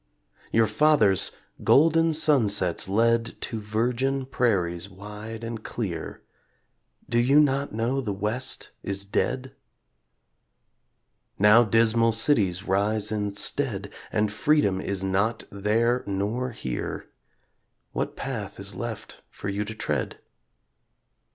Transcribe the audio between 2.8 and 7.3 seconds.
led To virgin prairies wide and clear Do